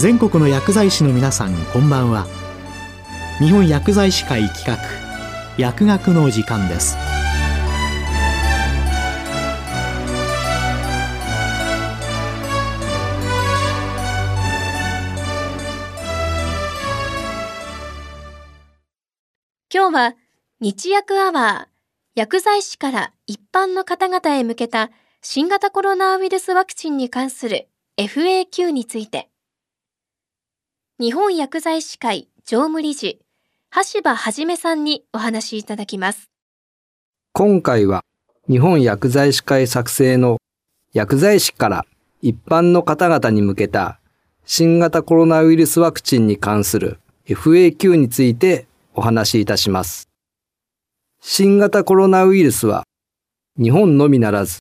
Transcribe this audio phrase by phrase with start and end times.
[0.00, 2.26] 全国の薬剤師の皆さんこんばんは。
[3.38, 4.78] 日本薬剤師会企画
[5.58, 6.96] 薬学の時間です。
[19.70, 20.14] 今日は
[20.60, 29.30] 日薬アワー薬剤師から一般の方々へ向けた新型コロナウイルスワクチンに関する FAQ について。
[31.00, 33.22] 日本薬剤師会常務理事
[33.94, 36.28] 橋場はじめさんにお話しいただきます
[37.32, 38.04] 今回は
[38.50, 40.36] 日本薬剤師会作成の
[40.92, 41.86] 薬剤師から
[42.20, 43.98] 一般の方々に向けた
[44.44, 50.10] 新型コロナウイルスワクチンに関する FAQ についてお話しいたします。
[51.22, 52.84] 新型コロナウイルスは
[53.56, 54.58] 日本のみならず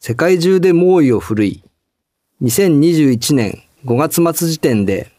[0.00, 1.64] 世界中で猛威を振るい、
[2.42, 5.12] 2021年5月末時点で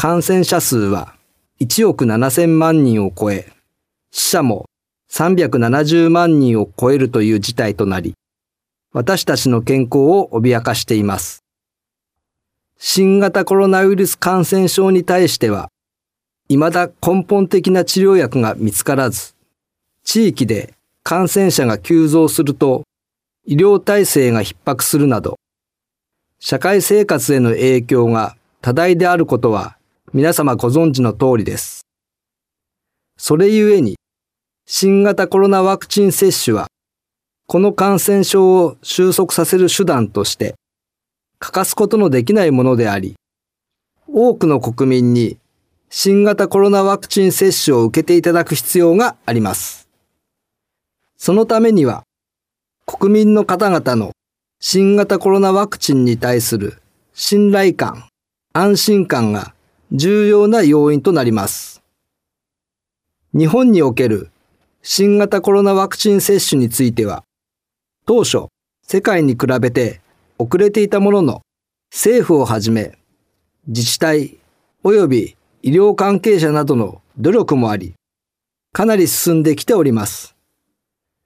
[0.00, 1.16] 感染者数は
[1.58, 3.52] 1億7000万人を超え、
[4.12, 4.66] 死者も
[5.10, 8.14] 370万人を超えるという事態となり、
[8.92, 11.42] 私たちの健康を脅かしています。
[12.78, 15.68] 新型コロナウイルス感染症に対しては、
[16.48, 19.34] 未だ根本的な治療薬が見つからず、
[20.04, 22.84] 地域で感染者が急増すると、
[23.46, 25.40] 医療体制が逼迫するなど、
[26.38, 29.77] 社会生活への影響が多大であることは
[30.14, 31.82] 皆様ご存知の通りです。
[33.18, 33.96] それゆえに、
[34.66, 36.68] 新型コロナワクチン接種は、
[37.46, 40.54] この感染症を収束させる手段として、
[41.38, 43.16] 欠かすことのできないものであり、
[44.06, 45.38] 多くの国民に
[45.90, 49.88] 新型コロナワクチン接種を受けていただく必要があります。
[51.18, 52.04] そのためには、
[52.86, 54.12] 国民の方々の
[54.58, 56.80] 新型コロナワクチンに対する
[57.12, 58.08] 信頼感、
[58.54, 59.54] 安心感が
[59.92, 61.82] 重要な要因となります。
[63.32, 64.30] 日本における
[64.82, 67.24] 新型コロナワクチン接種については、
[68.06, 68.48] 当初、
[68.82, 70.00] 世界に比べて
[70.38, 71.42] 遅れていたものの、
[71.90, 72.98] 政府をはじめ、
[73.66, 74.38] 自治体
[74.84, 77.94] 及び医療関係者などの努力もあり、
[78.72, 80.36] かなり進んできております。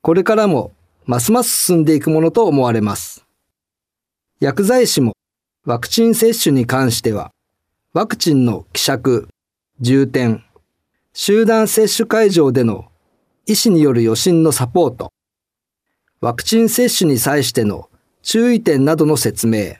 [0.00, 0.72] これからも
[1.06, 3.24] ますます進んでいくものと思われます。
[4.40, 5.14] 薬剤師も
[5.64, 7.30] ワクチン接種に関しては、
[7.94, 9.28] ワクチンの希釈、
[9.80, 10.42] 重点、
[11.12, 12.86] 集団接種会場での
[13.46, 15.12] 医師による予診のサポート、
[16.20, 17.88] ワクチン接種に際しての
[18.20, 19.74] 注意点などの説明、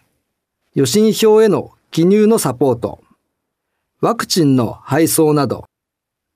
[0.77, 3.03] 予診票への記入のサポート、
[4.01, 5.65] ワクチンの配送など、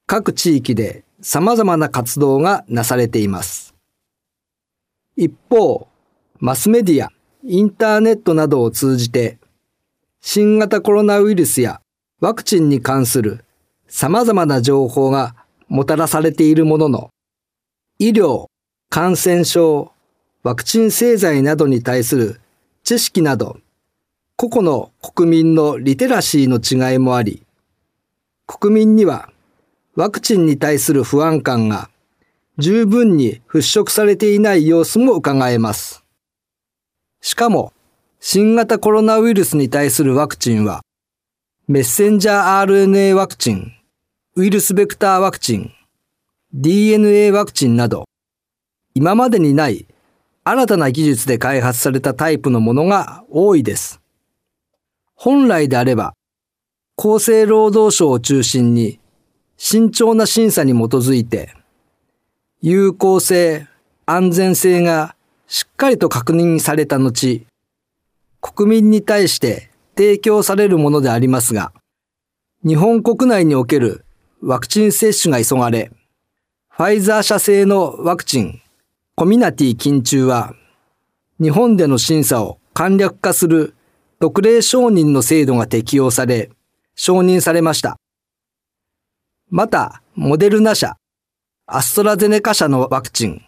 [0.08, 3.72] 各地域で様々な活動がなされています。
[5.14, 5.86] 一方、
[6.40, 7.12] マスメディア、
[7.44, 9.37] インターネットなどを通じて
[10.20, 11.80] 新型コロナウイルスや
[12.20, 13.44] ワクチンに関する
[13.86, 15.34] 様々な情報が
[15.68, 17.10] もたらされているものの、
[17.98, 18.46] 医療、
[18.90, 19.92] 感染症、
[20.42, 22.40] ワクチン製剤などに対する
[22.84, 23.58] 知識など、
[24.36, 27.44] 個々の国民のリテラシーの違いもあり、
[28.46, 29.30] 国民には
[29.94, 31.90] ワクチンに対する不安感が
[32.56, 36.02] 十分に払拭されていない様子も伺えます。
[37.20, 37.72] しかも、
[38.20, 40.80] 新型コロナウイルスに対するワクチンは、
[41.68, 43.72] メッセンジャー RNA ワクチン、
[44.34, 45.72] ウイルスベクターワクチン、
[46.52, 48.06] DNA ワクチンなど、
[48.94, 49.86] 今までにない
[50.42, 54.00] 新たな技術で開発されたタイプのものが多いです。
[55.14, 56.14] 本来であれば、
[56.96, 58.98] 厚生労働省を中心に
[59.56, 61.54] 慎重な審査に基づいて、
[62.62, 63.68] 有効性、
[64.06, 65.14] 安全性が
[65.46, 67.46] しっかりと確認された後、
[68.54, 71.72] 国民に対して提供されるものでありますが、
[72.64, 74.04] 日本国内における
[74.40, 75.90] ワクチン接種が急がれ、
[76.70, 78.60] ファイザー社製のワクチン、
[79.16, 80.54] コミナティ緊中は、
[81.40, 83.74] 日本での審査を簡略化する
[84.20, 86.50] 特例承認の制度が適用され、
[86.94, 87.96] 承認されました。
[89.50, 90.96] また、モデルナ社、
[91.66, 93.42] アストラゼネカ社のワクチン、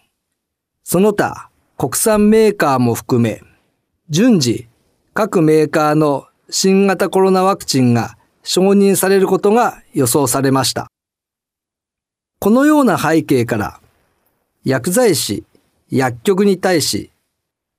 [0.83, 3.41] その他国産メーカーも含め、
[4.09, 4.67] 順次
[5.13, 10.87] 各メーカーの新型コロナワクチンが承認されることが予想されました。
[12.39, 13.81] このような背景から、
[14.63, 15.43] 薬剤師、
[15.89, 17.11] 薬局に対し、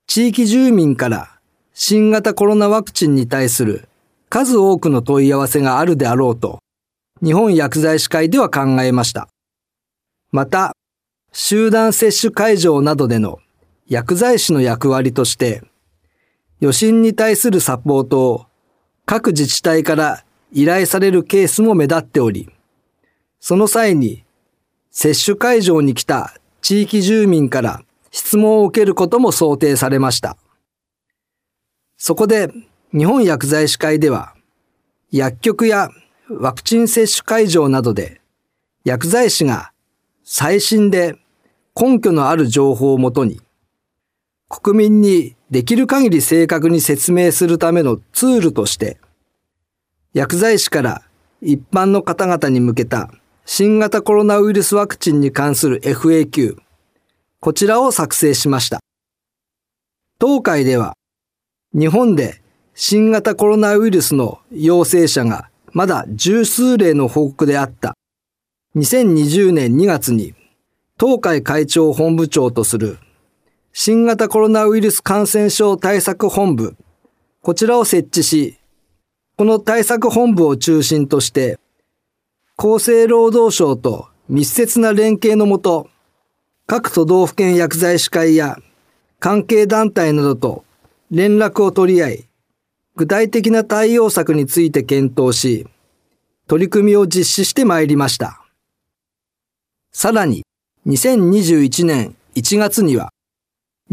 [0.07, 1.39] 地域住民から
[1.73, 3.89] 新型コロナワクチンに対する
[4.29, 6.59] 数多くの問い合わせがあるであろうと、
[7.23, 9.29] 日本薬剤師会では考えました。
[10.33, 10.73] また、
[11.33, 13.39] 集団接種会場などでの
[13.89, 15.63] 薬剤師の役割として、
[16.63, 18.47] 予診に対するサポートを
[19.05, 22.49] 各自治体から依頼されるケースも目立っており、
[23.41, 24.23] その際に
[24.93, 27.83] 接種会場に来た地域住民から
[28.13, 30.37] 質問を受けることも想定されました。
[31.97, 32.49] そこで
[32.97, 34.33] 日本薬剤師会では
[35.11, 35.91] 薬局や
[36.29, 38.21] ワクチン接種会場などで
[38.85, 39.73] 薬剤師が
[40.23, 41.17] 最新で
[41.75, 43.41] 根拠のある情報をもとに
[44.49, 48.99] 国民にできる限り正確に説明するためのツールとして
[50.15, 51.03] 薬剤師から
[51.43, 53.11] 一般の方々に向けた
[53.45, 56.57] 新型コロナウイルスワクチンに関する FAQ、
[57.39, 58.81] こちらを作成しました。
[60.19, 60.97] 当会では、
[61.75, 62.41] 日本で
[62.75, 67.95] 新型コロナウイルスの陽性者がまだ十数例の報告であった
[68.77, 70.35] 2020年2月に
[70.99, 72.99] 東海会長本部長とする
[73.73, 76.77] 新型コロナウイルス感染症対策本部、
[77.41, 78.59] こちらを設置し、
[79.37, 81.59] この対策本部を中心として
[82.57, 85.89] 厚生労働省と密接な連携のもと、
[86.67, 88.59] 各都道府県薬剤師会や
[89.19, 90.65] 関係団体などと
[91.11, 92.29] 連絡を取り合い、
[92.95, 95.67] 具体的な対応策について検討し、
[96.47, 98.45] 取り組みを実施してまいりました。
[99.93, 100.45] さらに、
[100.87, 103.11] 2021年1月には、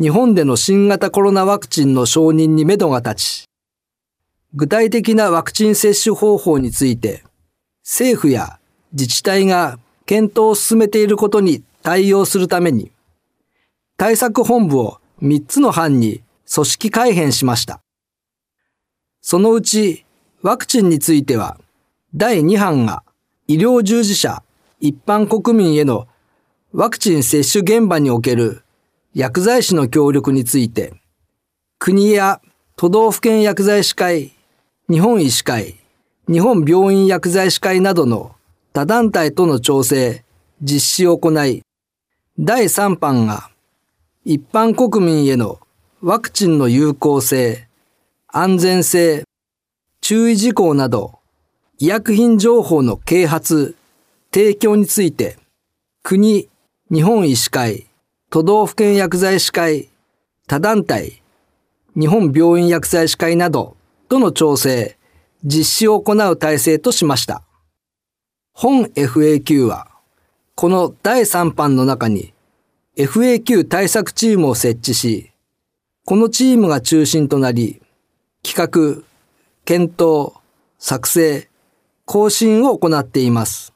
[0.01, 3.49] 日本での新型コロナワクチンの承認に目処が立ち、
[4.53, 7.21] 具体的なワクチン接種方法について、
[7.83, 8.59] 政府や
[8.93, 12.93] 自治体が検討を進めていることに対応するために、
[13.97, 17.81] 対策本部を3つの班に組織改編しました。
[19.19, 20.05] そのうち
[20.41, 21.59] ワクチンについては、
[22.15, 23.03] 第2班が
[23.49, 24.43] 医療従事者、
[24.79, 26.07] 一般国民への
[26.71, 28.63] ワクチン接種現場における
[29.19, 30.93] 薬剤師の協力について、
[31.77, 32.39] 国や
[32.77, 34.31] 都道府県薬剤師会、
[34.89, 35.75] 日本医師会、
[36.29, 38.33] 日本病院薬剤師会などの
[38.71, 40.23] 他団体との調整、
[40.61, 41.63] 実施を行い、
[42.39, 43.49] 第3版が
[44.23, 45.59] 一般国民への
[46.01, 47.67] ワクチンの有効性、
[48.29, 49.25] 安全性、
[49.99, 51.19] 注意事項など
[51.77, 53.75] 医薬品情報の啓発、
[54.33, 55.37] 提供について
[56.03, 56.47] 国、
[56.89, 57.88] 日本医師会、
[58.31, 59.89] 都道府県薬剤師会、
[60.45, 61.23] 他団体、
[61.95, 63.75] 日本病院薬剤師会など
[64.07, 64.99] との調整、
[65.43, 67.41] 実施を行う体制としました。
[68.53, 69.87] 本 FAQ は、
[70.53, 72.31] この第3版の中に
[72.97, 75.31] FAQ 対策チームを設置し、
[76.05, 77.81] このチームが中心となり、
[78.43, 79.03] 企画、
[79.65, 80.33] 検討、
[80.77, 81.49] 作成、
[82.05, 83.73] 更新を行っています。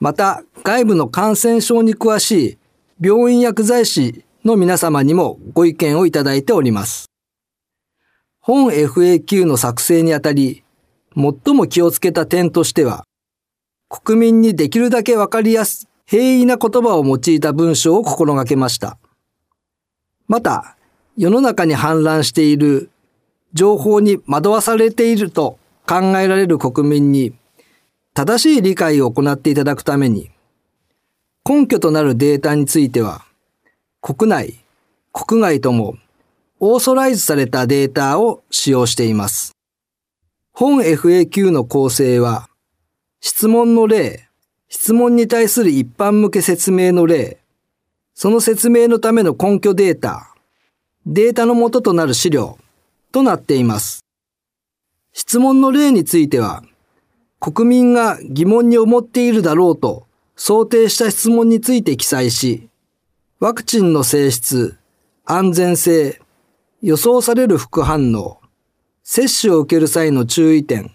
[0.00, 2.57] また、外部の感染症に詳しい
[3.00, 7.08] 病院薬剤師の皆様にもご意見をいただいております。
[8.40, 10.64] 本 FAQ の作成にあたり、
[11.14, 13.04] 最も気をつけた点としては、
[13.88, 18.98] 国民にできるだけわかりやす、平易な言葉を用いた文章を心がけました。
[20.26, 20.76] また、
[21.16, 22.90] 世の中に氾濫している
[23.52, 27.32] 情報に惑わされていると考えられる国民に
[28.14, 30.30] 正しい理解を行っていただくために、
[31.48, 33.24] 根拠となるデータについては、
[34.02, 34.56] 国内、
[35.14, 35.96] 国外とも
[36.60, 39.52] オーソライズされたデータを使用しています。
[40.52, 42.50] 本 FAQ の構成は、
[43.22, 44.28] 質問の例、
[44.68, 47.38] 質問に対する一般向け説明の例、
[48.12, 50.34] その説明のための根拠データ、
[51.06, 52.58] データの元となる資料
[53.10, 54.04] となっています。
[55.14, 56.62] 質問の例については、
[57.40, 60.07] 国民が疑問に思っているだろうと
[60.40, 62.68] 想定した質問について記載し、
[63.40, 64.78] ワクチンの性質、
[65.24, 66.22] 安全性、
[66.80, 68.40] 予想される副反応、
[69.02, 70.92] 接種を受ける際の注意点、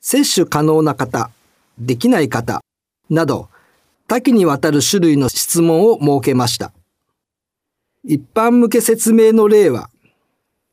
[0.00, 1.30] 接種可能な方、
[1.78, 2.62] できない方、
[3.10, 3.50] など、
[4.08, 6.72] 多岐にわたる種類の質問を設けました。
[8.02, 9.90] 一般向け説明の例は、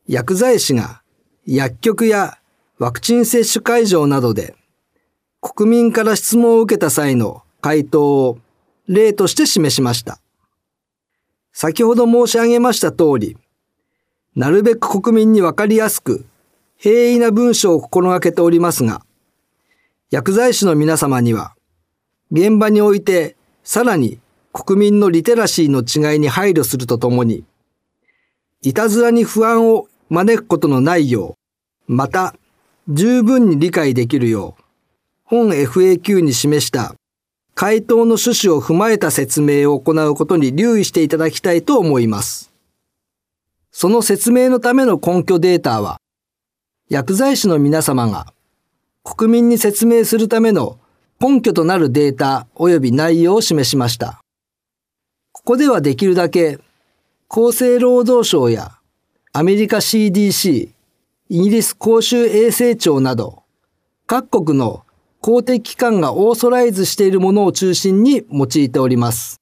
[0.08, 1.02] 薬剤師が
[1.46, 2.38] 薬局や
[2.80, 4.56] ワクチン接種会場などで
[5.40, 8.40] 国民から質問を受けた際の回答を
[8.88, 10.20] 例として示しました。
[11.54, 13.38] 先ほど申し上げました通り、
[14.36, 16.26] なるべく国民にわかりやすく
[16.78, 19.06] 平易な文章を心がけておりますが、
[20.10, 21.54] 薬剤師の皆様には、
[22.32, 24.20] 現場においてさらに
[24.52, 27.44] 国民のリテラシーの違いに配慮するとともに、
[28.62, 31.38] いたずらに不安を招くことのないよ
[31.88, 32.36] う、また
[32.88, 34.64] 十分に理解できるよう、
[35.24, 36.96] 本 FAQ に示した
[37.62, 42.52] 回答の趣旨を踏まえた説明を行うことに留意していただきたいと思います。
[43.70, 46.02] その説明のための根拠データは、
[46.90, 48.34] 薬剤師の皆様が
[49.04, 50.80] 国民に説明するための
[51.20, 54.24] 根拠となるデータ及び内容を示しました。
[55.32, 56.58] ここではできるだけ
[57.30, 58.72] 厚生労働省や
[59.34, 60.74] アメリカ CDC、イ
[61.30, 63.44] ギリス公衆衛生庁など
[64.08, 64.84] 各国の
[65.22, 69.40] 公的機関がオーソライズしているものを中心に用いております。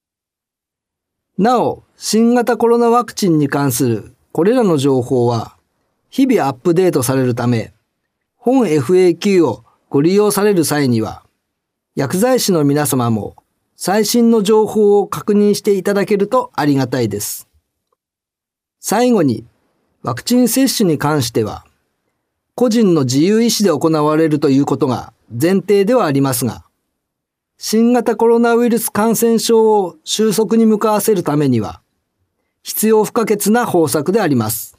[1.38, 5.56] なお、新型コロナワクチンに関するこれらの情報は
[6.10, 7.74] 日々アップデートされるため、
[8.36, 11.24] 本 FAQ をご利用される際には、
[11.96, 13.36] 薬剤師の皆様も
[13.76, 17.48] 最新の情報を確認していただけるとありがたいです。
[18.80, 19.46] 最後に、
[20.02, 21.66] ワクチン接種に関しては、
[22.60, 26.66] 個人の自由意志で行われるということが前提ではありますが、
[27.58, 31.82] 新型コロナウイルス感染症を収束に向かわせるためには、
[32.62, 34.78] 必要不可欠な方策であります。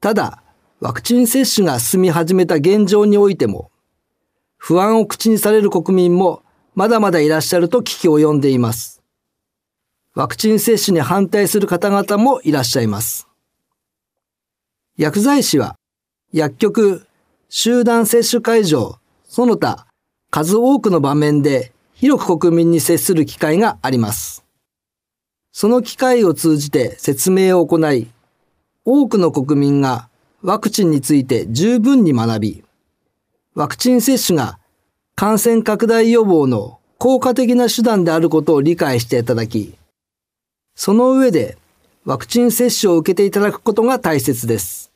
[0.00, 0.40] ただ、
[0.78, 3.72] ワクチン接種が進み始めた現状においても、
[4.56, 6.44] 不安を口にされる国民も
[6.76, 9.02] まだまだいらっしゃると聞き及んでいます。
[10.14, 13.26] ワクチン接種に反対する方々もいらっしゃいます。
[14.96, 15.76] 薬剤師は
[16.32, 17.06] 薬局、
[17.48, 19.86] 集団接種会場、その他
[20.30, 24.44] 数多くの場面で広く国民に接する機会があります。
[25.52, 28.08] その機会を通じて説明を行い、
[28.84, 30.08] 多くの国民が
[30.42, 32.64] ワクチンについて十分に学び、
[33.54, 34.58] ワクチン接種が
[35.14, 39.74] 感染拡大予防の効果的な手段であることを理解していただき、
[40.74, 41.56] その上で
[42.04, 44.92] ワクチン接種を受けていただくことが大切です。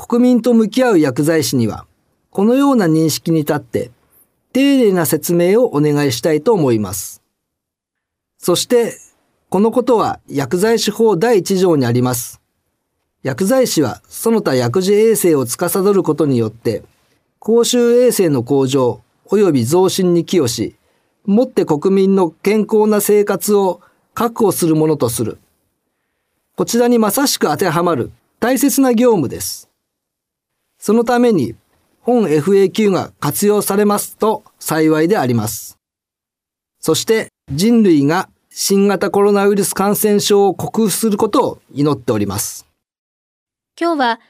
[0.00, 1.84] 国民と向き合う薬剤師には、
[2.30, 3.90] このような認識に立って、
[4.52, 7.20] 丁寧な説明をお願いしたいと思います。
[8.38, 8.96] そして、
[9.48, 12.40] このことは薬剤師法第1条にあります。
[13.24, 16.84] 薬剤師はその他薬事衛生を司ることによって、
[17.40, 20.76] 公衆衛生の向上及び増進に寄与し、
[21.26, 23.80] もって国民の健康な生活を
[24.14, 25.38] 確保するものとする。
[26.54, 29.67] こちらにまさしく当てはまる大切な業務です。
[30.88, 31.54] そのために
[32.00, 35.78] 本 FAQ が活用されますと幸いであります。
[36.80, 42.66] そして人類が新型コロナウイルス感染症を克服することを祈っております。
[43.78, 44.20] 今日は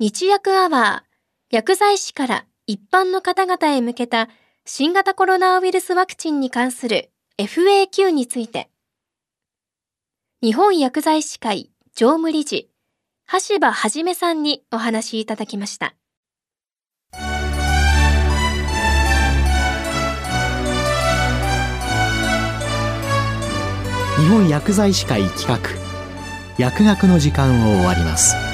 [0.00, 4.28] 日薬アワー薬剤師から一般の方々へ向けた
[4.64, 8.70] 新型コロナウイルスワクチンに関する FAQ について
[10.42, 12.68] 日本薬剤師会常務理事
[13.48, 15.94] 橋場はじめさんにお話しいただきました。
[24.18, 25.60] 日本薬剤師会企画。
[26.58, 28.47] 薬学の時間を終わります。